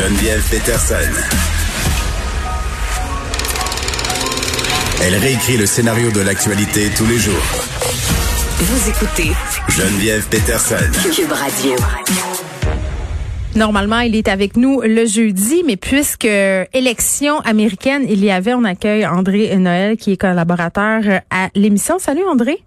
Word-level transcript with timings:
Geneviève 0.00 0.42
Peterson. 0.50 0.94
Elle 5.02 5.14
réécrit 5.16 5.58
le 5.58 5.66
scénario 5.66 6.10
de 6.10 6.22
l'actualité 6.22 6.88
tous 6.96 7.04
les 7.04 7.18
jours. 7.18 7.34
Vous 8.60 8.88
écoutez 8.88 9.32
Geneviève 9.68 10.26
Peterson. 10.30 10.76
Cube 11.14 11.30
Radio. 11.30 11.72
Normalement, 13.54 14.00
il 14.00 14.16
est 14.16 14.28
avec 14.28 14.56
nous 14.56 14.80
le 14.80 15.04
jeudi, 15.04 15.64
mais 15.66 15.76
puisque 15.76 16.24
élection 16.24 17.40
américaine, 17.40 18.06
il 18.08 18.24
y 18.24 18.30
avait, 18.30 18.54
on 18.54 18.64
accueille 18.64 19.06
André 19.06 19.54
Noël, 19.58 19.98
qui 19.98 20.12
est 20.12 20.16
collaborateur 20.16 21.02
à 21.28 21.50
l'émission. 21.54 21.98
Salut 21.98 22.24
André. 22.24 22.62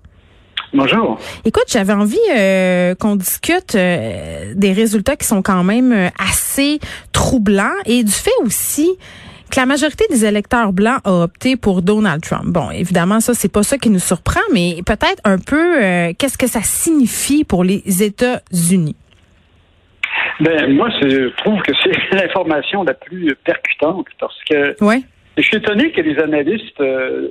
Bonjour. 0.73 1.19
Écoute, 1.45 1.65
j'avais 1.67 1.93
envie 1.93 2.17
euh, 2.35 2.95
qu'on 2.95 3.15
discute 3.15 3.75
euh, 3.75 4.53
des 4.55 4.73
résultats 4.73 5.15
qui 5.15 5.27
sont 5.27 5.43
quand 5.43 5.63
même 5.63 5.91
euh, 5.91 6.07
assez 6.17 6.79
troublants 7.11 7.75
et 7.85 8.03
du 8.03 8.11
fait 8.11 8.31
aussi 8.43 8.89
que 9.51 9.59
la 9.59 9.67
majorité 9.67 10.05
des 10.09 10.25
électeurs 10.25 10.73
blancs 10.73 10.99
a 11.03 11.11
opté 11.11 11.57
pour 11.57 11.83
Donald 11.83 12.23
Trump. 12.23 12.45
Bon, 12.47 12.71
évidemment, 12.71 13.19
ça 13.19 13.35
c'est 13.35 13.51
pas 13.51 13.61
ça 13.61 13.77
qui 13.77 13.91
nous 13.91 13.99
surprend, 13.99 14.41
mais 14.51 14.77
peut-être 14.83 15.21
un 15.25 15.37
peu 15.37 15.77
qu'est-ce 16.17 16.39
que 16.39 16.47
ça 16.47 16.61
signifie 16.63 17.43
pour 17.43 17.63
les 17.63 17.83
États-Unis? 18.01 18.95
Ben 20.39 20.73
moi, 20.73 20.89
je 21.01 21.29
trouve 21.37 21.61
que 21.61 21.71
c'est 21.83 22.15
l'information 22.15 22.83
la 22.83 22.95
plus 22.95 23.35
percutante 23.45 24.07
parce 24.19 24.37
que 24.49 24.83
ouais. 24.83 25.03
Je 25.35 25.41
suis 25.41 25.57
étonné 25.57 25.91
que 25.91 26.01
les 26.01 26.19
analystes 26.19 26.79
euh, 26.79 27.27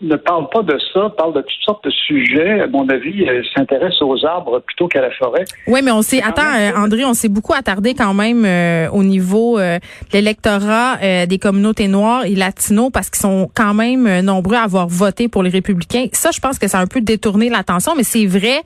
ne 0.00 0.14
parlent 0.14 0.48
pas 0.50 0.62
de 0.62 0.78
ça, 0.92 1.12
parlent 1.18 1.34
de 1.34 1.40
toutes 1.40 1.64
sortes 1.64 1.84
de 1.84 1.90
sujets. 1.90 2.60
À 2.60 2.68
mon 2.68 2.88
avis, 2.88 3.28
euh, 3.28 3.42
s'intéressent 3.52 4.02
aux 4.02 4.24
arbres 4.24 4.60
plutôt 4.60 4.86
qu'à 4.86 5.00
la 5.00 5.10
forêt. 5.10 5.44
Oui, 5.66 5.80
mais 5.82 5.90
on 5.90 6.02
s'est, 6.02 6.22
attends, 6.22 6.42
euh, 6.42 6.70
André, 6.76 7.04
on 7.04 7.12
s'est 7.12 7.28
beaucoup 7.28 7.52
attardé 7.52 7.94
quand 7.94 8.14
même 8.14 8.46
au 8.92 9.02
niveau 9.02 9.58
de 9.58 9.78
l'électorat 10.12 10.98
des 11.26 11.38
communautés 11.38 11.88
noires 11.88 12.24
et 12.24 12.34
latinos 12.34 12.90
parce 12.92 13.10
qu'ils 13.10 13.20
sont 13.20 13.50
quand 13.54 13.74
même 13.74 14.20
nombreux 14.20 14.56
à 14.56 14.62
avoir 14.62 14.86
voté 14.88 15.28
pour 15.28 15.42
les 15.42 15.50
républicains. 15.50 16.06
Ça, 16.12 16.30
je 16.32 16.40
pense 16.40 16.58
que 16.58 16.68
ça 16.68 16.78
a 16.78 16.82
un 16.82 16.86
peu 16.86 17.00
détourné 17.00 17.48
l'attention, 17.48 17.94
mais 17.96 18.02
c'est 18.02 18.26
vrai 18.26 18.62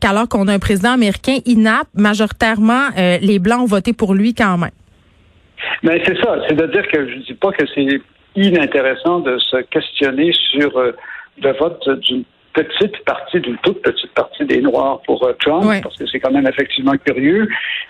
qu'alors 0.00 0.28
qu'on 0.28 0.48
a 0.48 0.52
un 0.52 0.58
président 0.58 0.92
américain 0.92 1.38
inapte, 1.46 1.90
majoritairement, 1.94 2.88
les 2.96 3.38
Blancs 3.38 3.62
ont 3.62 3.66
voté 3.66 3.92
pour 3.92 4.14
lui 4.14 4.34
quand 4.34 4.58
même. 4.58 4.70
Mais 5.82 6.02
c'est 6.06 6.16
ça. 6.18 6.36
C'est-à-dire 6.48 6.86
que 6.88 7.08
je 7.08 7.14
ne 7.16 7.22
dis 7.22 7.34
pas 7.34 7.52
que 7.52 7.64
c'est 7.74 8.00
inintéressant 8.36 9.20
de 9.20 9.38
se 9.38 9.56
questionner 9.58 10.32
sur 10.32 10.76
euh, 10.78 10.92
le 11.42 11.52
vote 11.52 11.88
d'une 12.00 12.24
petite 12.52 13.04
partie, 13.04 13.40
d'une 13.40 13.56
toute 13.58 13.80
petite 13.82 14.12
partie 14.12 14.44
des 14.44 14.60
Noirs 14.60 15.00
pour 15.06 15.24
euh, 15.24 15.32
Trump, 15.40 15.64
parce 15.82 15.96
que 15.96 16.06
c'est 16.06 16.20
quand 16.20 16.32
même 16.32 16.46
effectivement 16.46 16.96
curieux. 17.04 17.48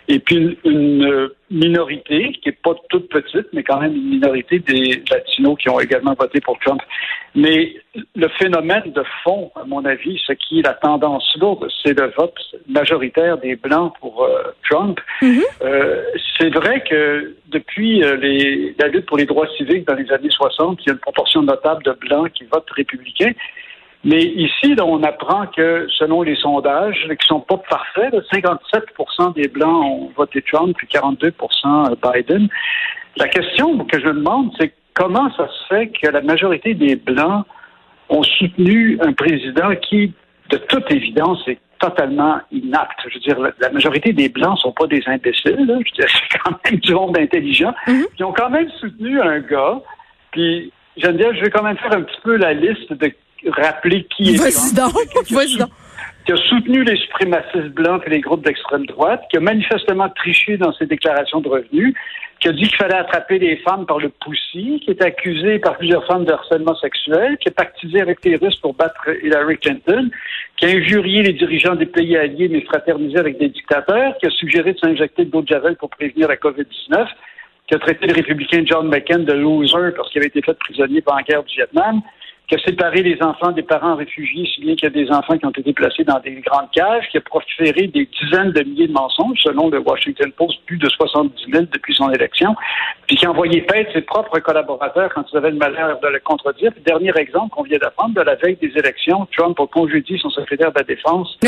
Et 0.09 0.19
puis 0.19 0.59
une, 0.65 1.05
euh, 1.05 1.35
minorité, 1.51 2.33
qui 2.41 2.49
n'est 2.49 2.57
pas 2.63 2.75
toute 2.91 3.09
petite, 3.09 3.47
mais 3.53 3.63
quand 3.63 3.81
même 3.81 3.95
une 3.95 4.11
minorité 4.11 4.61
des 4.61 5.03
Latinos 5.11 5.57
qui 5.59 5.69
ont 5.69 5.81
également 5.81 6.15
voté 6.15 6.41
pour 6.41 6.59
Trump. 6.61 6.81
Mais 7.35 7.75
le 8.15 8.29
phénomène 8.39 8.93
de 8.93 9.03
fond, 9.25 9.51
à 9.57 9.65
mon 9.65 9.85
avis, 9.85 10.21
ce 10.27 10.33
qui 10.33 10.61
est 10.61 10.63
la 10.63 10.75
tendance 10.75 11.25
lourde, 11.41 11.69
c'est 11.83 11.99
le 11.99 12.13
vote 12.17 12.39
majoritaire 12.69 13.39
des 13.39 13.57
Blancs 13.57 13.95
pour 14.01 14.25
euh, 14.25 14.43
Trump. 14.69 15.01
Mm-hmm. 15.23 15.43
c'est 16.39 16.55
vrai 16.55 16.83
que 16.89 17.35
depuis 17.49 18.01
les, 18.01 18.75
la 18.79 18.89
lutte 18.89 19.07
pour 19.07 19.17
les 19.17 19.27
droits 19.27 19.49
civiques 19.57 19.87
dans 19.87 19.95
les 19.95 20.11
années 20.13 20.31
60, 20.31 20.79
il 20.83 20.87
y 20.87 20.91
a 20.91 20.93
une 20.93 21.01
proportion 21.01 21.43
notable 21.43 21.83
de 21.83 21.93
Blancs 21.93 22.31
qui 22.33 22.45
votent 22.45 22.71
républicains. 22.71 23.33
Mais 24.03 24.23
ici, 24.23 24.75
on 24.83 25.03
apprend 25.03 25.47
que 25.47 25.87
selon 25.99 26.23
les 26.23 26.37
sondages, 26.37 27.07
qui 27.21 27.27
sont 27.27 27.41
pas 27.41 27.59
parfaits, 27.59 28.15
57% 28.33 29.35
des 29.35 29.49
Blancs 29.49 29.85
ont 29.85 30.11
voté 30.17 30.43
Trump, 30.43 30.75
puis 30.77 30.87
42% 30.87 31.95
Biden. 32.03 32.49
La 33.17 33.29
question 33.29 33.85
que 33.85 34.01
je 34.01 34.07
me 34.07 34.15
demande, 34.15 34.53
c'est 34.59 34.73
comment 34.95 35.31
ça 35.37 35.49
se 35.49 35.67
fait 35.69 35.89
que 35.89 36.09
la 36.09 36.23
majorité 36.23 36.73
des 36.73 36.97
Blancs 36.97 37.45
ont 38.09 38.23
soutenu 38.23 38.99
un 39.03 39.13
président 39.13 39.75
qui, 39.77 40.15
de 40.49 40.57
toute 40.57 40.91
évidence, 40.91 41.47
est 41.47 41.59
totalement 41.79 42.39
inapte? 42.51 42.99
Je 43.07 43.15
veux 43.15 43.21
dire, 43.21 43.55
la, 43.61 43.71
majorité 43.71 44.15
des 44.15 44.31
Blancs 44.31 44.59
sont 44.61 44.73
pas 44.73 44.87
des 44.87 45.03
imbéciles. 45.07 45.67
Là. 45.67 45.75
Je 45.75 45.91
veux 45.91 46.07
dire, 46.07 46.09
c'est 46.09 46.39
quand 46.39 46.57
même 46.65 46.81
du 46.81 46.95
monde 46.95 47.19
intelligent. 47.19 47.75
Mm-hmm. 47.87 48.05
Ils 48.19 48.25
ont 48.25 48.33
quand 48.33 48.51
même 48.51 48.71
soutenu 48.81 49.21
un 49.21 49.41
gars. 49.41 49.79
Puis, 50.31 50.73
Geneviève, 50.97 51.35
je 51.35 51.43
vais 51.43 51.51
quand 51.51 51.63
même 51.63 51.79
faire 51.79 51.93
un 51.93 52.03
petit 52.03 52.21
peu 52.23 52.37
la 52.37 52.55
liste 52.55 52.93
de 52.93 53.13
rappeler 53.49 54.05
qui 54.05 54.35
est 54.35 54.75
Trump. 54.75 55.71
Qui 56.27 56.33
a 56.33 56.37
soutenu 56.37 56.85
les 56.85 56.97
suprémacistes 56.97 57.75
blancs 57.75 58.03
et 58.07 58.11
les 58.11 58.21
groupes 58.21 58.45
d'extrême 58.45 58.85
droite, 58.85 59.23
qui 59.31 59.39
a 59.39 59.41
manifestement 59.41 60.09
triché 60.11 60.59
dans 60.59 60.73
ses 60.75 60.85
déclarations 60.85 61.41
de 61.41 61.49
revenus, 61.49 61.95
qui 62.41 62.49
a 62.49 62.53
dit 62.53 62.65
qu'il 62.65 62.77
fallait 62.77 62.97
attraper 62.97 63.39
les 63.39 63.57
femmes 63.59 63.87
par 63.87 63.99
le 63.99 64.09
poussi, 64.09 64.81
qui 64.85 64.91
est 64.91 65.03
accusé 65.03 65.59
par 65.59 65.79
plusieurs 65.79 66.07
femmes 66.07 66.25
de 66.25 66.33
harcèlement 66.33 66.75
sexuel, 66.77 67.37
qui 67.39 67.49
a 67.49 67.53
pactisé 67.53 68.01
avec 68.01 68.25
les 68.25 68.37
Russes 68.37 68.59
pour 68.61 68.75
battre 68.75 69.09
Hillary 69.23 69.59
Clinton, 69.59 70.11
qui 70.57 70.67
a 70.67 70.69
injurié 70.69 71.23
les 71.23 71.33
dirigeants 71.33 71.75
des 71.75 71.87
pays 71.87 72.17
alliés 72.17 72.49
mais 72.49 72.63
fraternisé 72.63 73.19
avec 73.19 73.39
des 73.39 73.49
dictateurs, 73.49 74.17
qui 74.19 74.27
a 74.27 74.31
suggéré 74.31 74.75
de 74.75 74.79
s'injecter 74.79 75.25
de 75.25 75.33
l'eau 75.33 75.43
de 75.43 75.49
javel 75.49 75.77
pour 75.77 75.91
prévenir 75.91 76.29
la 76.29 76.37
COVID-19, 76.37 77.07
qui 77.67 77.75
a 77.75 77.79
traité 77.79 78.07
le 78.07 78.15
républicain 78.15 78.63
John 78.67 78.89
McCain 78.89 79.21
de 79.21 79.33
loser 79.33 79.93
parce 79.97 80.11
qu'il 80.11 80.21
avait 80.21 80.29
été 80.29 80.43
fait 80.43 80.59
prisonnier 80.59 81.03
pendant 81.03 81.19
la 81.19 81.23
guerre 81.23 81.45
du 81.45 81.55
Vietnam, 81.55 82.01
qui 82.51 82.57
a 82.57 82.59
séparé 82.67 83.05
les 83.05 83.23
enfants 83.23 83.53
des 83.53 83.63
parents 83.63 83.95
réfugiés, 83.95 84.45
si 84.53 84.61
bien 84.61 84.75
qu'il 84.75 84.83
y 84.83 84.87
a 84.87 85.05
des 85.05 85.09
enfants 85.13 85.39
qui 85.39 85.47
ont 85.47 85.51
été 85.51 85.73
placés 85.73 86.03
dans 86.03 86.19
des 86.19 86.33
grandes 86.45 86.69
cages, 86.73 87.09
qui 87.09 87.19
a 87.19 87.21
proféré 87.21 87.87
des 87.87 88.09
dizaines 88.21 88.51
de 88.51 88.65
milliers 88.65 88.89
de 88.89 88.93
mensonges, 88.93 89.39
selon 89.41 89.71
le 89.71 89.79
Washington 89.79 90.33
Post, 90.33 90.59
plus 90.67 90.77
de 90.77 90.89
70 90.89 91.33
000 91.49 91.65
depuis 91.73 91.95
son 91.95 92.11
élection, 92.11 92.57
puis 93.07 93.15
qui 93.15 93.25
a 93.25 93.31
envoyé 93.31 93.61
paître 93.61 93.93
ses 93.93 94.01
propres 94.01 94.41
collaborateurs 94.41 95.15
quand 95.15 95.23
ils 95.33 95.37
avaient 95.37 95.53
le 95.53 95.59
malheur 95.59 96.01
de 96.01 96.09
le 96.09 96.19
contredire. 96.19 96.73
dernier 96.85 97.13
exemple 97.17 97.51
qu'on 97.55 97.63
vient 97.63 97.79
d'apprendre, 97.79 98.17
de 98.17 98.23
la 98.23 98.35
veille 98.35 98.57
des 98.57 98.73
élections, 98.77 99.29
Trump 99.37 99.57
a 99.61 99.67
congédié 99.69 100.19
son 100.19 100.31
secrétaire 100.31 100.73
de 100.73 100.79
la 100.79 100.85
Défense, 100.85 101.39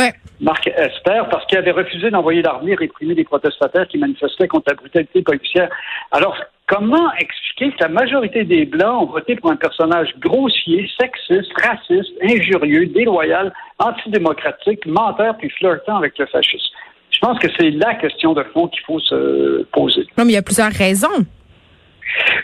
Mark 0.41 0.69
Esper, 0.69 1.23
parce 1.33 1.45
qu'il 1.47 1.59
avait 1.59 1.73
refusé 1.73 2.11
d'envoyer 2.11 2.43
l'armée 2.43 2.77
réprimer 2.77 3.15
les 3.15 3.25
protestataires 3.25 3.89
qui 3.89 3.99
manifestaient 3.99 4.47
contre 4.47 4.71
la 4.71 4.75
brutalité 4.75 5.23
policière. 5.23 5.69
Alors, 6.13 6.37
Comment 6.67 7.13
expliquer 7.19 7.73
que 7.73 7.83
la 7.83 7.89
majorité 7.89 8.45
des 8.45 8.65
Blancs 8.65 9.03
ont 9.03 9.13
voté 9.13 9.37
pour 9.37 9.51
un 9.51 9.57
personnage 9.57 10.15
grossier, 10.19 10.89
sexiste, 10.99 11.53
raciste, 11.61 12.13
injurieux, 12.23 12.87
déloyal, 12.87 13.53
antidémocratique, 13.79 14.87
menteur 14.87 15.37
puis 15.37 15.51
flirtant 15.51 15.97
avec 15.97 16.17
le 16.19 16.27
fascisme? 16.27 16.75
Je 17.11 17.19
pense 17.21 17.39
que 17.39 17.49
c'est 17.59 17.71
la 17.71 17.95
question 17.97 18.33
de 18.33 18.43
fond 18.55 18.69
qu'il 18.69 18.83
faut 18.83 19.01
se 19.01 19.65
poser. 19.65 20.07
Non, 20.17 20.25
mais 20.25 20.33
il 20.33 20.35
y 20.35 20.39
a 20.39 20.43
plusieurs 20.43 20.73
raisons. 20.73 21.27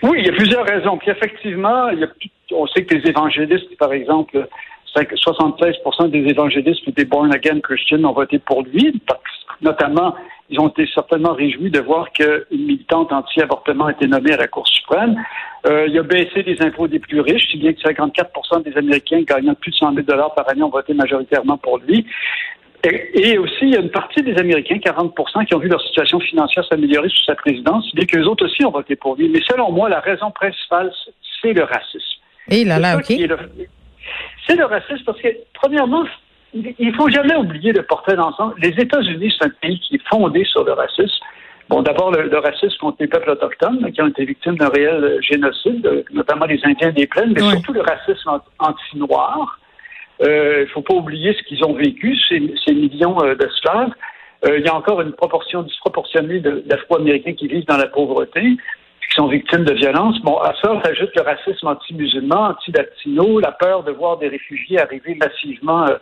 Oui, 0.03 0.19
il 0.19 0.27
y 0.27 0.31
a 0.31 0.33
plusieurs 0.33 0.65
raisons. 0.65 0.99
Puis 0.99 1.11
effectivement, 1.11 1.89
on 2.53 2.67
sait 2.67 2.84
que 2.84 2.95
les 2.95 3.09
évangélistes, 3.09 3.77
par 3.78 3.93
exemple, 3.93 4.47
76% 4.95 6.11
des 6.11 6.28
évangélistes 6.31 6.87
ou 6.87 6.91
des 6.93 7.05
born 7.05 7.33
again 7.34 7.61
Christians 7.61 8.05
ont 8.05 8.12
voté 8.12 8.39
pour 8.39 8.62
lui, 8.62 9.01
notamment 9.61 10.15
ils 10.50 10.59
ont 10.60 10.69
été 10.69 10.88
certainement 10.94 11.34
réjouis 11.34 11.70
de 11.70 11.81
voir 11.81 12.10
qu'une 12.12 12.44
militante 12.50 13.12
anti-avortement 13.12 13.86
a 13.86 13.92
été 13.92 14.06
nommée 14.06 14.32
à 14.32 14.38
la 14.38 14.48
Cour 14.48 14.66
suprême. 14.66 15.16
Euh, 15.66 15.86
il 15.88 15.98
a 15.98 16.03
baissé 16.03 16.42
les 16.42 16.60
impôts 16.62 16.88
des 16.88 16.98
plus 16.98 17.20
riches, 17.20 17.50
si 17.50 17.59
bien 17.59 17.72
que 17.72 17.81
54 17.81 18.62
des 18.62 18.76
Américains 18.76 19.22
gagnant 19.22 19.54
plus 19.54 19.72
de 19.72 19.76
100 19.76 19.94
000 19.94 20.06
par 20.06 20.48
année 20.48 20.62
ont 20.62 20.70
voté 20.70 20.94
majoritairement 20.94 21.59
pour 21.59 21.78
lui. 21.78 22.06
Et, 22.84 23.36
aussi, 23.38 23.62
il 23.62 23.70
y 23.70 23.76
a 23.76 23.81
une 23.81 23.91
partie 23.91 24.22
des 24.22 24.36
Américains, 24.38 24.76
40% 24.76 25.47
qui 25.47 25.54
ont 25.54 25.59
vu 25.59 25.69
leur 25.69 25.82
situation 25.82 26.20
financière 26.20 26.65
s'améliorer 26.65 27.09
sous 27.09 27.25
sa 27.25 27.34
présidence, 27.34 27.84
si 27.91 27.97
bien 27.97 28.06
qu'eux 28.06 28.25
autres 28.25 28.47
aussi 28.47 28.65
ont 28.65 28.70
voté 28.70 28.94
pour 28.94 29.16
lui. 29.16 29.28
Mais 29.28 29.41
selon 29.50 29.72
moi, 29.72 29.88
la 29.88 29.98
raison 29.98 30.30
principale, 30.30 30.92
c'est 31.42 31.53
le 31.53 31.65
racisme. 31.65 32.20
Et 32.48 32.65
là, 32.65 32.78
là, 32.78 32.97
OK. 32.97 33.06
C'est 34.47 34.56
le 34.56 34.65
racisme 34.65 35.04
parce 35.04 35.20
que, 35.20 35.28
premièrement, 35.54 36.04
il 36.54 36.94
faut 36.94 37.09
jamais 37.10 37.36
oublier 37.36 37.72
le 37.72 37.82
portrait 37.82 38.16
d'ensemble. 38.16 38.54
Les 38.59 38.70
États-Unis, 38.70 39.34
c'est 39.38 39.47
un 39.47 39.53
pays 39.60 39.78
qui 39.81 39.97
est 39.97 40.09
fondé 40.09 40.45
sur 40.45 40.65
le 40.65 40.72
racisme. 40.72 41.24
Bon, 41.68 41.83
d'abord, 41.83 42.10
le, 42.12 42.39
racisme 42.39 42.78
contre 42.80 42.97
les 43.00 43.09
peuples 43.09 43.30
autochtones, 43.30 43.92
qui 43.92 44.00
ont 44.00 44.06
été 44.06 44.24
victimes 44.24 44.56
d'un 44.56 44.71
réel 44.71 45.04
euh, 45.04 45.21
génocide, 45.21 45.86
euh, 45.86 46.03
notamment 46.12 46.47
les 46.47 46.59
Indiens 46.65 46.92
des 46.92 47.06
plaines, 47.06 47.34
mais 47.34 47.42
surtout 47.42 47.74
le 47.74 47.83
racisme 47.83 48.41
anti-noir. 48.59 49.59
Euh, 50.22 50.60
il 50.60 50.62
ne 50.62 50.66
faut 50.68 50.80
pas 50.80 50.95
oublier 50.95 51.34
ce 51.34 51.42
qu'ils 51.42 51.62
ont 51.65 51.74
vécu, 51.74 52.16
ces, 52.28 52.41
millions 52.74 53.18
d'esclaves. 53.39 53.92
il 54.47 54.65
y 54.65 54.68
a 54.68 54.74
encore 54.74 55.03
une 55.03 55.12
proportion 55.12 55.62
disproportionnée 55.62 56.41
d'Afro-Américains 56.41 57.34
qui 57.34 57.48
vivent 57.48 57.66
dans 57.66 57.77
la 57.77 57.86
pauvreté 57.86 58.56
qui 59.09 59.15
sont 59.15 59.28
victimes 59.28 59.65
de 59.65 59.75
violences. 59.75 60.21
Bon, 60.22 60.39
à 60.39 60.55
ça 60.63 60.81
s'ajoute 60.84 61.10
le 61.16 61.22
racisme 61.22 61.66
anti-musulman, 61.66 62.51
anti-latino, 62.51 63.41
la 63.41 63.53
peur 63.53 63.83
de 63.83 63.93
voir 63.93 64.19
des 64.19 64.28
réfugiés 64.28 64.81
arriver 64.81 65.16
massivement 65.16 65.87
euh, 65.87 65.97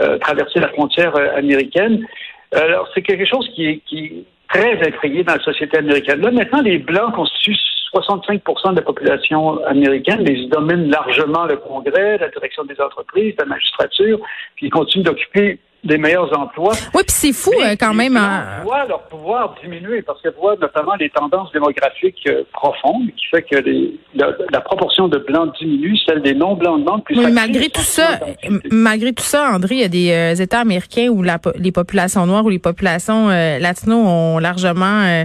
euh 0.00 0.18
traverser 0.18 0.60
la 0.60 0.68
frontière 0.68 1.16
euh, 1.16 1.36
américaine. 1.36 2.06
Alors, 2.52 2.88
c'est 2.94 3.02
quelque 3.02 3.26
chose 3.26 3.48
qui 3.54 3.66
est, 3.66 4.24
très 4.48 4.80
effrayé 4.88 5.22
dans 5.22 5.34
la 5.34 5.42
société 5.42 5.78
américaine. 5.78 6.20
Là, 6.22 6.32
maintenant, 6.32 6.60
les 6.60 6.78
Blancs 6.78 7.14
constituent 7.14 7.54
65% 7.94 8.70
de 8.72 8.76
la 8.76 8.82
population 8.82 9.64
américaine, 9.64 10.24
mais 10.26 10.32
ils 10.32 10.48
dominent 10.48 10.90
largement 10.90 11.44
le 11.44 11.56
Congrès, 11.56 12.18
la 12.18 12.28
direction 12.28 12.64
des 12.64 12.80
entreprises, 12.80 13.34
la 13.38 13.44
magistrature, 13.44 14.18
puis 14.56 14.66
ils 14.66 14.70
continuent 14.70 15.04
d'occuper 15.04 15.60
des 15.82 15.96
meilleurs 15.98 16.36
emplois. 16.38 16.72
Oui, 16.94 17.02
puis 17.06 17.14
c'est 17.16 17.32
fou 17.32 17.52
Mais 17.58 17.70
euh, 17.72 17.76
quand 17.78 17.94
même. 17.94 18.12
Blancs 18.12 18.22
hein. 18.24 18.62
voient 18.64 18.84
leur 18.86 19.02
pouvoir 19.04 19.54
diminuer 19.62 20.02
parce 20.02 20.20
qu'elles 20.20 20.34
voient 20.38 20.56
notamment 20.60 20.94
les 20.96 21.08
tendances 21.10 21.50
démographiques 21.52 22.22
euh, 22.28 22.42
profondes 22.52 23.06
qui 23.16 23.26
fait 23.30 23.42
que 23.42 23.56
les, 23.56 23.98
la, 24.14 24.28
la 24.52 24.60
proportion 24.60 25.08
de 25.08 25.18
blancs 25.18 25.54
diminue, 25.58 25.96
celle 26.06 26.22
des 26.22 26.34
non-blancs 26.34 26.80
augmente. 26.80 27.04
Puis 27.06 27.18
Oui, 27.18 27.32
malgré 27.32 27.68
tout 27.70 27.80
ça, 27.80 28.20
m- 28.42 28.60
malgré 28.70 29.12
tout 29.12 29.24
ça, 29.24 29.50
André, 29.52 29.76
il 29.76 29.80
y 29.80 29.84
a 29.84 29.88
des 29.88 30.10
euh, 30.12 30.42
États 30.42 30.60
américains 30.60 31.08
où 31.08 31.22
la, 31.22 31.38
les 31.56 31.72
populations 31.72 32.26
noires 32.26 32.44
ou 32.44 32.50
les 32.50 32.58
populations 32.58 33.30
euh, 33.30 33.58
latino 33.58 33.96
ont 33.96 34.38
largement 34.38 35.02
euh, 35.04 35.24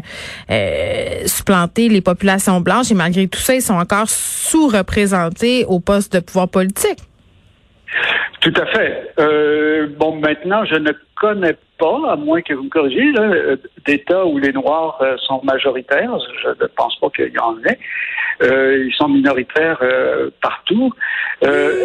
euh, 0.52 1.26
supplanté 1.26 1.90
les 1.90 2.02
populations 2.02 2.62
blanches 2.62 2.92
et 2.92 2.96
malgré 2.96 3.28
tout 3.28 3.40
ça, 3.40 3.56
ils 3.56 3.62
sont 3.62 3.74
encore 3.76 4.08
sous-représentés 4.08 5.66
au 5.68 5.80
poste 5.80 6.14
de 6.14 6.20
pouvoir 6.20 6.48
politique. 6.50 7.00
Tout 8.42 8.54
à 8.58 8.66
fait. 8.68 9.12
Euh, 9.20 9.88
bon, 9.98 10.16
maintenant, 10.18 10.66
je 10.66 10.76
ne 10.76 10.92
connais 11.16 11.56
pas, 11.80 12.12
à 12.12 12.16
moins 12.16 12.42
que 12.42 12.54
vous 12.54 12.64
me 12.64 12.70
corrigiez, 12.70 13.12
euh, 13.18 13.56
d'États 13.86 14.26
où 14.26 14.38
les 14.38 14.52
Noirs 14.54 14.98
euh, 15.02 15.16
sont 15.18 15.42
majoritaires. 15.44 16.12
Je 16.44 16.50
ne 16.50 16.68
pense 16.76 16.96
pas 17.00 17.10
qu'il 17.10 17.34
y 17.34 17.40
en 17.40 17.58
ait. 17.66 17.80
Euh, 18.44 18.86
ils 18.88 18.94
sont 18.94 19.08
minoritaires 19.08 19.80
euh, 19.82 20.30
partout. 20.42 20.92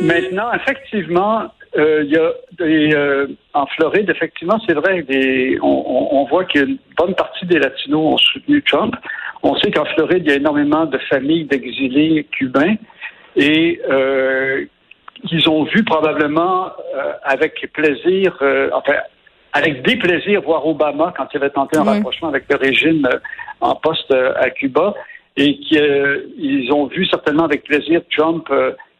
Maintenant, 0.03 0.53
effectivement, 0.53 1.45
il 1.77 2.07
y 2.11 2.17
a 2.17 2.33
des, 2.59 3.27
en 3.55 3.67
Floride, 3.67 4.11
effectivement, 4.11 4.59
c'est 4.67 4.75
vrai, 4.75 5.03
des, 5.03 5.59
on, 5.63 5.67
on- 6.13 6.25
voit 6.27 6.45
qu'une 6.45 6.79
bonne 6.97 7.15
partie 7.15 7.47
des 7.47 7.59
Latinos 7.59 8.15
ont 8.15 8.19
soutenu 8.19 8.63
Trump. 8.63 8.95
On 9.43 9.57
sait 9.57 9.71
qu'en 9.71 9.85
Floride, 9.87 10.23
il 10.25 10.31
y 10.31 10.33
a 10.33 10.37
énormément 10.37 10.85
de 10.87 10.99
familles 11.11 11.45
d'exilés 11.45 12.25
cubains 12.33 12.75
et 13.37 13.81
qu'ils 15.27 15.49
ont 15.49 15.65
vu 15.65 15.85
probablement 15.85 16.67
euh, 16.95 17.13
avec 17.23 17.71
plaisir, 17.73 18.37
euh, 18.43 18.71
enfin, 18.73 18.95
avec 19.53 19.83
déplaisir 19.83 20.43
voir 20.43 20.67
Obama 20.67 21.13
quand 21.17 21.27
il 21.33 21.37
avait 21.39 21.51
tenté 21.51 21.79
un 21.79 21.83
Oui. 21.83 21.89
rapprochement 21.89 22.29
avec 22.29 22.45
le 22.49 22.57
régime 22.57 23.07
euh, 23.07 23.19
en 23.61 23.75
poste 23.75 24.13
à 24.13 24.51
Cuba 24.51 24.95
et 25.37 25.59
qu'ils 25.59 26.73
ont 26.73 26.87
vu 26.87 27.07
certainement 27.07 27.45
avec 27.45 27.65
plaisir 27.65 28.01
Trump 28.17 28.49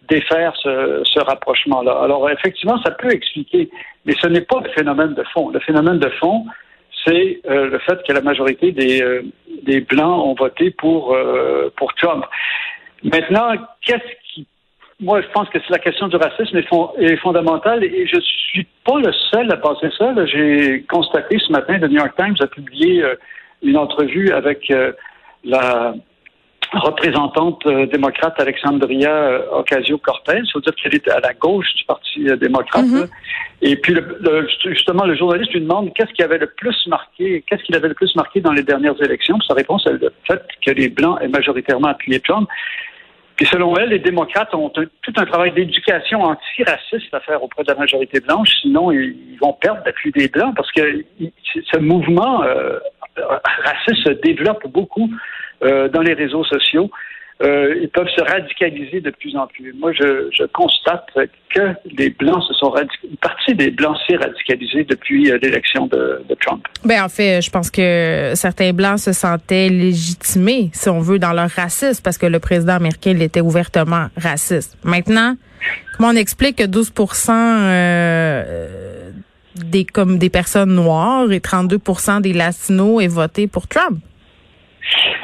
défaire 0.09 0.53
ce, 0.63 1.03
ce 1.05 1.21
rapprochement-là. 1.21 1.93
Alors 2.03 2.29
effectivement, 2.31 2.81
ça 2.83 2.91
peut 2.93 3.13
expliquer, 3.13 3.71
mais 4.05 4.15
ce 4.21 4.27
n'est 4.29 4.41
pas 4.43 4.61
le 4.63 4.71
phénomène 4.71 5.15
de 5.15 5.25
fond. 5.33 5.51
Le 5.51 5.61
phénomène 5.61 5.99
de 5.99 6.09
fond, 6.21 6.47
c'est 7.05 7.41
le 7.49 7.79
fait 7.81 8.03
que 8.07 8.13
la 8.13 8.21
majorité 8.21 8.73
des, 8.73 9.23
des 9.63 9.81
Blancs 9.81 10.25
ont 10.25 10.35
voté 10.35 10.71
pour, 10.71 11.17
pour 11.77 11.95
Trump. 11.95 12.25
Maintenant, 13.03 13.53
qu'est-ce 13.83 14.20
moi, 15.01 15.21
je 15.23 15.27
pense 15.29 15.49
que 15.49 15.59
c'est 15.61 15.71
la 15.71 15.79
question 15.79 16.09
du 16.09 16.17
racisme 16.17 16.57
est, 16.59 16.69
fond- 16.69 16.91
est 16.99 17.17
fondamentale 17.17 17.83
et 17.85 18.07
je 18.07 18.21
suis 18.21 18.67
pas 18.85 18.99
le 18.99 19.13
seul 19.31 19.51
à 19.53 19.57
penser 19.57 19.89
ça. 19.97 20.13
J'ai 20.27 20.83
constaté 20.89 21.39
ce 21.39 21.51
matin, 21.53 21.79
le 21.79 21.89
New 21.89 21.97
York 21.97 22.13
Times 22.19 22.37
a 22.41 22.47
publié 22.47 23.03
euh, 23.03 23.15
une 23.63 23.77
entrevue 23.77 24.31
avec 24.33 24.71
euh, 24.71 24.93
la 25.45 25.95
représentante 26.73 27.67
euh, 27.67 27.87
démocrate 27.87 28.39
Alexandria 28.39 29.41
Ocasio-Cortez. 29.53 30.39
Il 30.45 30.51
faut 30.53 30.61
dire 30.61 30.75
qu'elle 30.77 30.95
est 30.95 31.09
à 31.09 31.19
la 31.21 31.33
gauche 31.35 31.73
du 31.75 31.85
Parti 31.85 32.25
démocrate. 32.41 32.87
Mhm. 32.87 33.01
là. 33.01 33.07
Et 33.63 33.77
puis, 33.77 33.93
le- 33.93 34.19
le- 34.21 34.49
justement, 34.67 35.05
le 35.05 35.17
journaliste 35.17 35.53
lui 35.53 35.61
demande 35.63 35.93
qu'est-ce 35.95 36.13
qui 36.13 36.23
avait 36.23 36.39
le 36.39 36.47
plus 36.47 36.77
marqué, 36.87 37.43
qu'est-ce 37.47 37.63
qu'il 37.65 37.75
avait 37.75 37.89
le 37.89 37.95
plus 37.95 38.15
marqué 38.15 38.41
dans 38.41 38.53
les 38.53 38.63
dernières 38.63 39.01
élections. 39.03 39.37
Puis 39.39 39.49
sa 39.49 39.55
réponse 39.55 39.85
est 39.87 39.93
le 39.93 40.13
fait 40.27 40.43
que 40.65 40.71
les 40.71 40.89
Blancs 40.89 41.19
aient 41.21 41.29
majoritairement 41.29 41.89
appuyé 41.89 42.21
Trump. 42.21 42.49
Puis 43.41 43.49
selon 43.49 43.75
elle, 43.79 43.89
les 43.89 43.99
démocrates 43.99 44.55
ont 44.55 44.69
tout 44.69 45.13
un 45.17 45.25
travail 45.25 45.53
d'éducation 45.53 46.21
antiraciste 46.21 47.15
à 47.15 47.21
faire 47.21 47.43
auprès 47.43 47.63
de 47.63 47.69
la 47.69 47.75
majorité 47.75 48.21
blanche, 48.21 48.51
sinon 48.61 48.93
ils, 48.93 49.39
vont 49.41 49.55
perdre 49.55 49.81
l'appui 49.87 50.13
des 50.13 50.29
Blancs 50.29 50.55
parce 50.55 50.71
que 50.73 51.03
ce 51.73 51.79
mouvement 51.79 52.43
euh, 52.43 52.79
raciste 53.17 54.09
se 54.09 54.13
développe 54.21 54.67
beaucoup 54.69 55.09
euh, 55.63 55.89
dans 55.89 56.03
les 56.03 56.13
réseaux 56.13 56.45
sociaux. 56.45 56.91
Euh, 57.43 57.75
ils 57.81 57.89
peuvent 57.89 58.09
se 58.15 58.23
radicaliser 58.23 59.01
de 59.01 59.11
plus 59.11 59.35
en 59.35 59.47
plus. 59.47 59.73
Moi, 59.73 59.93
je, 59.93 60.29
je 60.31 60.45
constate 60.45 61.07
que 61.55 61.61
les 61.97 62.11
Blancs 62.11 62.43
se 62.47 62.53
sont 62.55 62.69
radicalisés. 62.69 63.09
Une 63.11 63.17
partie 63.17 63.55
des 63.55 63.71
Blancs 63.71 63.97
s'est 64.07 64.17
radicalisée 64.17 64.85
depuis 64.85 65.31
euh, 65.31 65.39
l'élection 65.41 65.87
de, 65.87 66.23
de 66.29 66.35
Trump. 66.35 66.67
Ben 66.85 67.05
en 67.05 67.09
fait, 67.09 67.41
je 67.41 67.51
pense 67.51 67.71
que 67.71 68.33
certains 68.35 68.73
blancs 68.73 68.99
se 68.99 69.13
sentaient 69.13 69.71
légitimés, 69.71 70.71
si 70.75 70.89
on 70.91 71.01
veut, 71.01 71.19
dans 71.19 71.33
leur 71.33 71.49
racisme, 71.49 72.03
parce 72.03 72.19
que 72.19 72.27
le 72.27 72.41
président 72.41 72.75
américain 72.75 73.13
il 73.13 73.23
était 73.23 73.41
ouvertement 73.41 74.09
raciste. 74.17 74.77
Maintenant, 74.85 75.35
comment 75.97 76.11
on 76.11 76.17
explique 76.17 76.57
que 76.57 76.65
12% 76.65 77.31
euh, 77.31 79.11
des 79.57 79.85
comme 79.87 80.19
des 80.19 80.31
personnes 80.31 80.75
noires 80.75 81.33
et 81.33 81.39
32% 81.39 82.21
des 82.21 82.35
latinos 82.35 83.03
aient 83.03 83.09
voté 83.09 83.47
pour 83.47 83.67
Trump? 83.67 83.99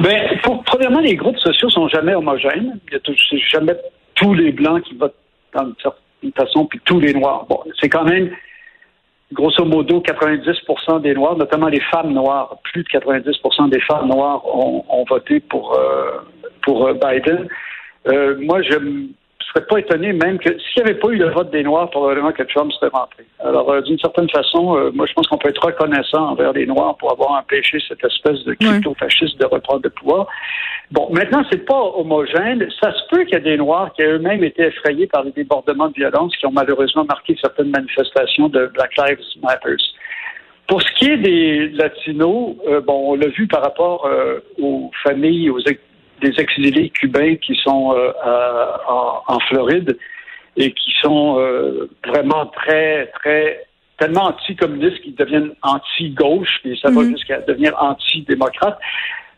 Ben, 0.00 0.38
premièrement, 0.66 1.00
les 1.00 1.16
groupes 1.16 1.38
sociaux 1.38 1.70
sont 1.70 1.88
jamais 1.88 2.14
homogènes. 2.14 2.78
Il 2.88 2.94
y 2.94 2.96
a 2.96 3.38
jamais 3.50 3.76
tous 4.14 4.34
les 4.34 4.52
blancs 4.52 4.82
qui 4.82 4.94
votent 4.94 5.14
d'une 5.54 5.74
certaine 5.82 6.32
façon, 6.36 6.66
puis 6.66 6.80
tous 6.84 7.00
les 7.00 7.14
noirs. 7.14 7.46
Bon, 7.48 7.60
c'est 7.80 7.88
quand 7.88 8.04
même 8.04 8.30
grosso 9.32 9.64
modo 9.64 10.00
90% 10.00 11.02
des 11.02 11.14
noirs, 11.14 11.36
notamment 11.36 11.68
les 11.68 11.80
femmes 11.80 12.12
noires. 12.12 12.58
Plus 12.64 12.82
de 12.82 12.88
90% 12.88 13.70
des 13.70 13.80
femmes 13.80 14.08
noires 14.08 14.44
ont, 14.46 14.84
ont 14.88 15.04
voté 15.08 15.40
pour 15.40 15.74
euh, 15.74 16.20
pour 16.62 16.86
euh, 16.86 16.94
Biden. 16.94 17.48
Euh, 18.08 18.36
moi, 18.40 18.62
je 18.62 18.76
ne 19.48 19.60
serais 19.60 19.66
pas 19.66 19.78
étonné 19.78 20.12
même 20.12 20.38
que 20.38 20.50
s'il 20.58 20.82
n'y 20.82 20.90
avait 20.90 20.98
pas 20.98 21.08
eu 21.08 21.16
le 21.16 21.30
vote 21.30 21.50
des 21.50 21.62
Noirs, 21.62 21.90
probablement 21.90 22.32
que 22.32 22.42
Trump 22.42 22.72
serait 22.72 22.90
rentré. 22.92 23.24
Alors, 23.40 23.70
euh, 23.70 23.80
d'une 23.80 23.98
certaine 23.98 24.28
façon, 24.30 24.76
euh, 24.76 24.90
moi, 24.92 25.06
je 25.06 25.12
pense 25.12 25.26
qu'on 25.28 25.38
peut 25.38 25.48
être 25.48 25.64
reconnaissant 25.64 26.30
envers 26.30 26.52
les 26.52 26.66
Noirs 26.66 26.96
pour 26.96 27.12
avoir 27.12 27.32
empêché 27.32 27.78
cette 27.88 28.04
espèce 28.04 28.44
de 28.44 28.54
crypto-fasciste 28.54 29.38
de 29.38 29.46
reprendre 29.46 29.80
le 29.84 29.90
pouvoir. 29.90 30.26
Bon, 30.90 31.08
maintenant, 31.10 31.42
c'est 31.50 31.64
pas 31.64 31.80
homogène. 31.80 32.66
Ça 32.80 32.92
se 32.92 33.02
peut 33.10 33.24
qu'il 33.24 33.34
y 33.34 33.36
ait 33.38 33.40
des 33.40 33.56
Noirs 33.56 33.92
qui 33.94 34.02
eux-mêmes 34.02 34.44
été 34.44 34.64
effrayés 34.64 35.06
par 35.06 35.24
les 35.24 35.32
débordements 35.32 35.88
de 35.88 35.94
violence 35.94 36.36
qui 36.36 36.46
ont 36.46 36.52
malheureusement 36.52 37.04
marqué 37.04 37.36
certaines 37.40 37.70
manifestations 37.70 38.48
de 38.48 38.66
Black 38.66 38.96
Lives 38.96 39.24
Matter. 39.42 39.76
Pour 40.68 40.82
ce 40.82 40.92
qui 40.94 41.10
est 41.10 41.16
des 41.18 41.68
Latinos, 41.68 42.56
euh, 42.68 42.80
bon, 42.80 43.12
on 43.12 43.14
l'a 43.14 43.28
vu 43.28 43.46
par 43.46 43.62
rapport 43.62 44.06
euh, 44.06 44.40
aux 44.60 44.90
familles, 45.02 45.50
aux 45.50 45.60
des 46.20 46.38
exilés 46.40 46.90
cubains 46.90 47.36
qui 47.36 47.54
sont 47.56 47.94
euh, 47.94 48.10
à- 48.22 48.80
en, 48.88 49.34
en 49.34 49.38
Floride 49.40 49.96
et 50.56 50.72
qui 50.72 50.92
sont 51.02 51.38
euh, 51.38 51.88
vraiment 52.06 52.46
très, 52.46 53.06
très 53.20 53.66
tellement 53.98 54.24
anticommunistes 54.24 55.00
qu'ils 55.02 55.14
deviennent 55.14 55.52
anti-gauche, 55.62 56.60
et 56.64 56.76
ça 56.76 56.90
va 56.90 57.00
Mhm. 57.02 57.10
jusqu'à 57.12 57.38
devenir 57.40 57.72
anti-démocrate. 57.80 58.78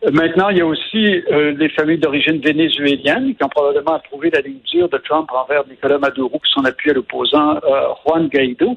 Euh, 0.04 0.10
Maintenant, 0.12 0.48
il 0.50 0.58
y 0.58 0.60
a 0.60 0.66
aussi 0.66 1.22
euh, 1.30 1.52
des 1.54 1.68
familles 1.70 1.98
d'origine 1.98 2.40
vénézuélienne 2.40 3.34
qui 3.36 3.44
ont 3.44 3.48
probablement 3.48 3.94
approuvé 3.94 4.30
la 4.30 4.40
ligne 4.40 4.58
dure 4.72 4.88
de 4.88 4.98
Trump 4.98 5.28
envers 5.32 5.66
Nicolas 5.68 5.98
Maduro 5.98 6.30
pour 6.30 6.46
son 6.46 6.64
appui 6.64 6.90
à 6.90 6.94
l'opposant 6.94 7.56
euh, 7.56 7.88
Juan 8.04 8.28
Guaido. 8.28 8.76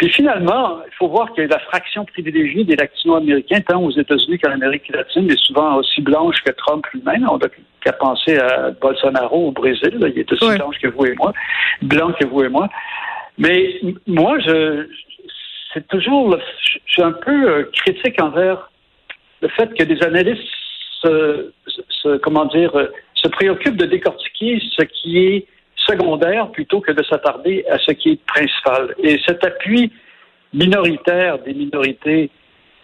Puis 0.00 0.08
finalement, 0.08 0.78
il 0.86 0.94
faut 0.94 1.08
voir 1.08 1.30
que 1.34 1.42
la 1.42 1.58
fraction 1.58 2.06
privilégiée 2.06 2.64
des 2.64 2.74
latino-américains, 2.74 3.60
tant 3.60 3.82
aux 3.82 3.90
États-Unis 3.90 4.38
qu'en 4.38 4.52
Amérique 4.52 4.88
latine, 4.88 5.30
est 5.30 5.38
souvent 5.44 5.76
aussi 5.76 6.00
blanche 6.00 6.36
que 6.42 6.52
Trump 6.52 6.86
lui-même. 6.94 7.28
On 7.30 7.36
n'a 7.36 7.48
qu'à 7.84 7.92
penser 7.92 8.38
à 8.38 8.70
Bolsonaro 8.70 9.48
au 9.48 9.52
Brésil. 9.52 9.98
là. 10.00 10.08
il 10.08 10.18
est 10.18 10.32
aussi 10.32 10.42
blanche 10.56 10.78
que 10.78 10.88
vous 10.88 11.04
et 11.04 11.14
moi, 11.16 11.34
blanc 11.82 12.12
que 12.18 12.24
vous 12.24 12.42
et 12.42 12.48
moi. 12.48 12.70
Mais 13.36 13.78
moi, 14.06 14.38
je, 14.38 14.86
c'est 15.74 15.86
toujours, 15.88 16.30
le- 16.30 16.40
je 16.64 16.78
suis 16.86 17.02
un 17.02 17.12
peu 17.12 17.50
euh, 17.50 17.64
critique 17.74 18.22
envers 18.22 18.70
le 19.42 19.48
fait 19.48 19.68
que 19.74 19.84
des 19.84 20.02
analystes 20.02 20.48
se, 21.02 21.52
se- 21.66 21.82
se- 21.90 22.16
comment 22.18 22.46
dire, 22.46 22.74
euh, 22.74 22.86
se 23.16 23.28
préoccupent 23.28 23.76
de 23.76 23.84
décortiquer 23.84 24.62
ce 24.78 24.82
qui 24.84 25.18
est 25.18 25.46
secondaire 25.90 26.50
plutôt 26.50 26.80
que 26.80 26.92
de 26.92 27.02
s'attarder 27.04 27.64
à 27.70 27.78
ce 27.78 27.92
qui 27.92 28.10
est 28.10 28.24
principal. 28.26 28.94
Et 29.02 29.18
cet 29.26 29.44
appui 29.44 29.92
minoritaire 30.52 31.38
des 31.38 31.54
minorités 31.54 32.30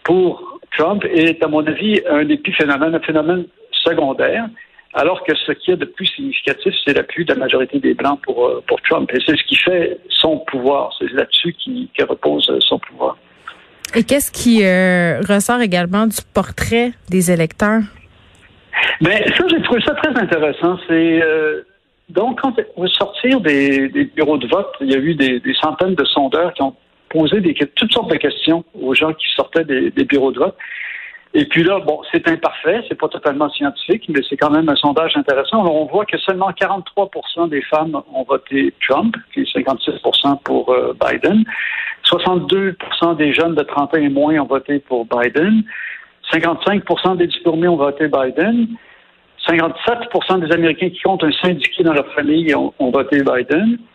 pour 0.04 0.60
Trump 0.76 1.04
est, 1.04 1.42
à 1.42 1.48
mon 1.48 1.66
avis, 1.66 2.00
un 2.08 2.28
épiphénomène, 2.28 2.94
un 2.94 3.00
phénomène 3.00 3.46
secondaire, 3.72 4.46
alors 4.94 5.22
que 5.25 5.34
ce 5.34 5.52
qui 5.52 5.72
est 5.72 5.76
de 5.76 5.84
plus 5.84 6.06
significatif, 6.06 6.72
c'est 6.84 6.94
l'appui 6.94 7.25
de 7.25 7.34
la 7.34 7.40
majorité 7.40 7.78
des 7.78 7.94
Blancs 7.94 8.20
pour, 8.22 8.46
euh, 8.46 8.62
pour 8.66 8.80
Trump. 8.82 9.10
Et 9.12 9.18
c'est 9.25 9.36
ce 9.36 9.44
qui 9.44 9.56
fait 9.56 9.98
son 10.08 10.38
pouvoir. 10.38 10.94
C'est 10.98 11.10
là-dessus 11.12 11.52
qui, 11.52 11.90
que 11.96 12.04
repose 12.04 12.50
son 12.60 12.78
pouvoir. 12.78 13.16
Et 13.94 14.04
qu'est-ce 14.04 14.32
qui 14.32 14.64
euh, 14.64 15.20
ressort 15.20 15.60
également 15.60 16.06
du 16.06 16.16
portrait 16.34 16.92
des 17.10 17.30
électeurs? 17.30 17.82
Mais 19.00 19.25
ça, 19.36 19.44
j'ai 19.48 19.62
trouvé 19.62 19.80
ça 19.82 19.94
très 19.94 20.16
intéressant. 20.18 20.78
C'est 20.88 21.22
euh, 21.22 21.62
donc 22.08 22.40
quand 22.40 22.54
au 22.76 22.86
sortir 22.86 23.40
des, 23.40 23.88
bureaux 24.14 24.38
de 24.38 24.46
vote, 24.46 24.72
il 24.80 24.90
y 24.90 24.94
a 24.94 24.98
eu 24.98 25.14
des, 25.14 25.40
centaines 25.60 25.94
de 25.94 26.04
sondeurs 26.04 26.52
qui 26.54 26.62
ont 26.62 26.75
posé 27.08 27.40
des, 27.40 27.54
toutes 27.54 27.92
sortes 27.92 28.10
de 28.10 28.16
questions 28.16 28.64
aux 28.80 28.94
gens 28.94 29.12
qui 29.12 29.26
sortaient 29.34 29.64
des, 29.64 29.90
des 29.90 30.04
bureaux 30.04 30.32
de 30.32 30.38
vote. 30.38 30.56
Et 31.34 31.44
puis 31.44 31.62
là, 31.64 31.80
bon, 31.80 32.00
c'est 32.10 32.26
imparfait, 32.28 32.82
c'est 32.88 32.98
pas 32.98 33.08
totalement 33.08 33.50
scientifique, 33.50 34.08
mais 34.08 34.20
c'est 34.26 34.38
quand 34.38 34.50
même 34.50 34.70
un 34.70 34.76
sondage 34.76 35.16
intéressant. 35.16 35.60
Alors, 35.60 35.75
on 35.75 35.84
voit 35.84 36.06
que 36.06 36.16
seulement 36.16 36.50
43% 36.50 37.50
des 37.50 37.60
femmes 37.60 38.00
ont 38.14 38.22
voté 38.22 38.72
Trump, 38.88 39.14
puis 39.30 39.44
56% 39.54 40.42
pour 40.44 40.70
euh, 40.70 40.96
Biden. 40.98 41.44
62% 42.06 43.16
des 43.16 43.34
jeunes 43.34 43.54
de 43.54 43.62
30 43.62 43.94
ans 43.94 43.98
et 43.98 44.08
moins 44.08 44.38
ont 44.38 44.46
voté 44.46 44.78
pour 44.78 45.04
Biden. 45.04 45.62
55% 46.32 47.18
des 47.18 47.26
diplômés 47.26 47.68
ont 47.68 47.76
voté 47.76 48.08
Biden. 48.08 48.68
57 49.47 50.41
des 50.41 50.53
Américains 50.53 50.91
qui 50.91 51.00
comptent 51.00 51.25
un 51.25 51.33
syndicat 51.33 51.83
dans 51.83 51.93
leur 51.93 52.12
famille 52.15 52.55
ont, 52.55 52.73
voté 52.79 53.23
Biden. 53.23 53.79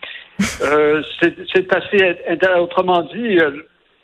Euh, 0.64 1.04
c'est 1.22 1.72
assez, 1.72 2.18
autrement 2.58 3.04
dit, 3.04 3.38
euh, 3.38 3.52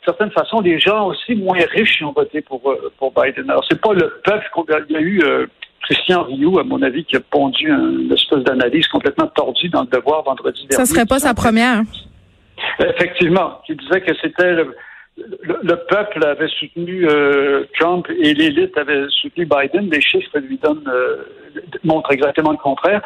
certaine 0.04 0.30
façon, 0.30 0.60
les 0.60 0.78
gens 0.78 1.08
aussi 1.08 1.34
moins 1.34 1.58
riches 1.70 2.02
ont 2.02 2.12
voté 2.12 2.40
pour, 2.40 2.60
euh, 2.70 2.92
pour 2.98 3.12
Biden. 3.12 3.50
Alors, 3.50 3.64
c'est 3.68 3.80
pas 3.80 3.92
le 3.92 4.20
peuple 4.24 4.46
qu'on 4.52 4.64
Il 4.88 4.92
y 4.92 4.96
a 4.96 5.00
eu 5.00 5.20
euh, 5.22 5.46
Christian 5.82 6.22
Rioux, 6.22 6.58
à 6.58 6.64
mon 6.64 6.80
avis, 6.82 7.04
qui 7.04 7.16
a 7.16 7.20
pondu 7.20 7.68
une 7.68 8.10
espèce 8.12 8.44
d'analyse 8.44 8.86
complètement 8.88 9.26
tordue 9.28 9.68
dans 9.68 9.82
le 9.82 9.88
devoir 9.88 10.22
vendredi 10.22 10.66
dernier. 10.66 10.84
Ça 10.84 10.92
serait 10.92 11.06
pas 11.06 11.18
sa 11.18 11.34
première. 11.34 11.82
Effectivement, 12.80 13.60
qui 13.66 13.74
disait 13.76 14.00
que 14.00 14.14
c'était 14.20 14.52
le, 14.52 14.74
peuple 15.88 16.24
avait 16.24 16.48
soutenu 16.48 17.08
euh, 17.08 17.64
Trump 17.78 18.06
et 18.10 18.34
l'élite 18.34 18.76
avait 18.76 19.06
soutenu 19.08 19.46
Biden. 19.46 19.90
Les 19.90 20.00
chiffres 20.00 20.38
lui 20.38 20.58
donnent 20.58 20.88
montrent 21.84 22.12
exactement 22.12 22.52
le 22.52 22.58
contraire. 22.58 23.02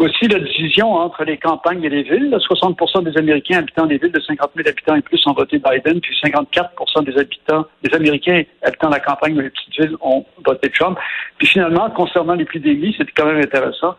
Aussi, 0.00 0.28
la 0.28 0.38
division 0.38 0.94
entre 0.94 1.24
les 1.24 1.36
campagnes 1.36 1.84
et 1.84 1.90
les 1.90 2.02
villes. 2.02 2.34
60 2.40 3.04
des 3.04 3.18
Américains 3.18 3.58
habitant 3.58 3.84
les 3.84 3.98
villes 3.98 4.12
de 4.12 4.20
50 4.20 4.52
000 4.56 4.66
habitants 4.66 4.94
et 4.94 5.02
plus 5.02 5.22
ont 5.26 5.34
voté 5.34 5.58
Biden, 5.58 6.00
puis 6.00 6.16
54 6.22 7.02
des 7.02 7.18
habitants, 7.18 7.66
des 7.82 7.94
Américains 7.94 8.42
habitant 8.62 8.88
la 8.88 9.00
campagne 9.00 9.36
ou 9.36 9.40
les 9.40 9.50
petites 9.50 9.78
villes 9.78 9.96
ont 10.00 10.24
voté 10.42 10.70
Trump. 10.70 10.98
Puis 11.36 11.48
finalement, 11.48 11.90
concernant 11.90 12.34
l'épidémie, 12.34 12.94
c'était 12.96 13.12
quand 13.14 13.26
même 13.26 13.42
intéressant 13.42 13.94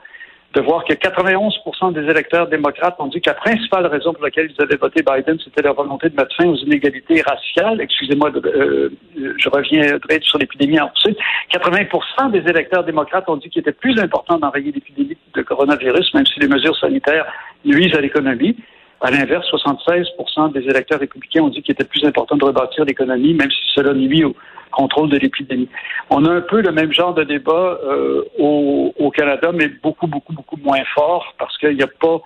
de 0.53 0.61
voir 0.61 0.83
que 0.83 0.93
91 0.93 1.53
des 1.93 2.01
électeurs 2.01 2.47
démocrates 2.47 2.95
ont 2.99 3.07
dit 3.07 3.21
que 3.21 3.29
la 3.29 3.35
principale 3.35 3.85
raison 3.85 4.13
pour 4.13 4.23
laquelle 4.23 4.51
ils 4.51 4.61
avaient 4.61 4.75
voté 4.75 5.01
Biden, 5.01 5.37
c'était 5.43 5.61
leur 5.61 5.75
volonté 5.75 6.09
de 6.09 6.15
mettre 6.15 6.35
fin 6.35 6.45
aux 6.45 6.57
inégalités 6.57 7.21
raciales. 7.21 7.79
Excusez-moi, 7.79 8.31
euh, 8.35 8.89
je 9.15 9.49
reviendrai 9.49 10.19
sur 10.21 10.37
l'épidémie 10.39 10.79
ensuite. 10.79 11.17
80% 11.53 12.31
des 12.31 12.49
électeurs 12.49 12.83
démocrates 12.83 13.29
ont 13.29 13.37
dit 13.37 13.49
qu'il 13.49 13.61
était 13.61 13.71
plus 13.71 13.97
important 13.99 14.37
d'enrayer 14.37 14.71
l'épidémie 14.71 15.17
de 15.33 15.41
coronavirus, 15.41 16.13
même 16.13 16.25
si 16.25 16.39
les 16.39 16.47
mesures 16.47 16.77
sanitaires 16.77 17.25
nuisent 17.63 17.95
à 17.95 18.01
l'économie. 18.01 18.57
À 19.01 19.09
l'inverse, 19.09 19.47
76 19.47 20.07
des 20.53 20.61
électeurs 20.61 20.99
républicains 20.99 21.41
ont 21.41 21.49
dit 21.49 21.63
qu'il 21.63 21.73
était 21.73 21.83
plus 21.83 22.05
important 22.05 22.37
de 22.37 22.45
rebâtir 22.45 22.85
l'économie, 22.85 23.33
même 23.33 23.49
si 23.49 23.61
cela 23.73 23.93
nuit 23.93 24.23
au 24.23 24.35
contrôle 24.71 25.09
de 25.09 25.17
l'épidémie. 25.17 25.67
On 26.09 26.23
a 26.25 26.31
un 26.31 26.41
peu 26.41 26.61
le 26.61 26.71
même 26.71 26.93
genre 26.93 27.13
de 27.13 27.23
débat 27.23 27.79
euh, 27.83 28.23
au, 28.37 29.11
Canada, 29.11 29.51
mais 29.53 29.67
beaucoup, 29.83 30.07
beaucoup, 30.07 30.33
beaucoup 30.33 30.57
moins 30.63 30.83
fort, 30.95 31.33
parce 31.37 31.57
qu'il 31.57 31.75
n'y 31.75 31.83
a 31.83 31.87
pas 31.87 32.21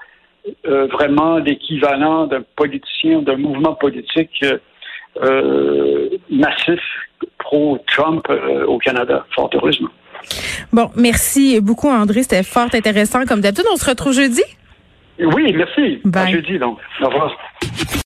euh, 0.68 0.88
vraiment 0.88 1.38
l'équivalent 1.38 2.28
d'un 2.28 2.44
politicien, 2.56 3.22
d'un 3.22 3.38
mouvement 3.38 3.74
politique 3.74 4.46
euh, 5.24 6.10
massif 6.30 6.82
pro-Trump 7.40 8.28
au 8.68 8.78
Canada, 8.78 9.26
fort 9.34 9.50
heureusement. 9.54 9.90
Bon, 10.74 10.92
merci 10.96 11.60
beaucoup, 11.62 11.90
André. 11.90 12.24
C'était 12.24 12.44
fort 12.44 12.68
intéressant. 12.74 13.26
Comme 13.26 13.42
d'habitude, 13.42 13.66
on 13.74 13.78
se 13.78 13.90
retrouve 13.90 14.14
jeudi. 14.14 14.44
Oui, 15.20 15.54
merci. 15.56 16.02
À 16.14 16.28
jeudi, 16.28 16.60
donc. 16.60 16.80
Au 17.02 17.08
revoir. 17.08 17.36